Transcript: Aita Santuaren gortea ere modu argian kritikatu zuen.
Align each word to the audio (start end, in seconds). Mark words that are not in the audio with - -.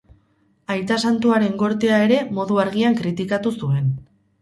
Aita 0.75 0.97
Santuaren 1.09 1.53
gortea 1.65 2.01
ere 2.09 2.19
modu 2.41 2.61
argian 2.67 3.01
kritikatu 3.03 3.57
zuen. 3.65 3.97